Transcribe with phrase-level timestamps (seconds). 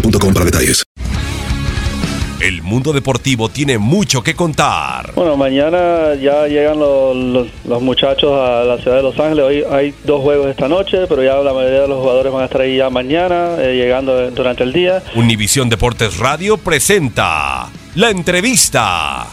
[0.00, 0.82] boostmobile.com para detalles.
[2.38, 5.12] El mundo deportivo tiene mucho que contar.
[5.14, 9.44] Bueno, mañana ya llegan los, los- los muchachos a la ciudad de Los Ángeles.
[9.44, 12.44] Hoy hay dos juegos esta noche, pero ya la mayoría de los jugadores van a
[12.44, 15.02] estar ahí ya mañana, eh, llegando durante el día.
[15.14, 19.26] Univisión Deportes Radio presenta la entrevista.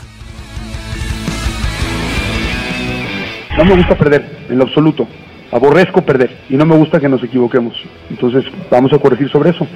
[3.58, 5.08] No me gusta perder, en lo absoluto.
[5.52, 7.76] Aborrezco perder y no me gusta que nos equivoquemos.
[8.10, 9.68] Entonces vamos a corregir sobre eso.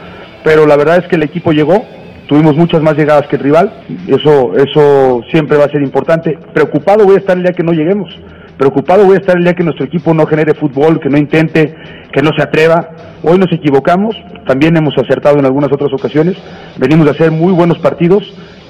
[0.48, 1.84] Pero la verdad es que el equipo llegó,
[2.26, 3.84] tuvimos muchas más llegadas que el rival.
[4.08, 6.40] Eso, eso siempre va a ser importante.
[6.54, 8.08] Preocupado voy a estar el día que no lleguemos.
[8.58, 11.76] Preocupado voy a estar el día que nuestro equipo no genere fútbol, que no intente,
[12.14, 12.88] que no se atreva.
[13.24, 14.16] Hoy nos equivocamos,
[14.48, 16.38] también hemos acertado en algunas otras ocasiones.
[16.78, 18.24] Venimos a hacer muy buenos partidos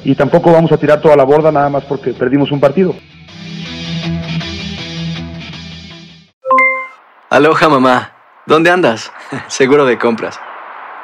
[0.04, 2.96] y tampoco vamos a tirar toda la borda nada más porque perdimos un partido.
[7.30, 8.14] Aloha mamá,
[8.48, 9.14] ¿dónde andas?
[9.48, 10.40] Seguro de compras.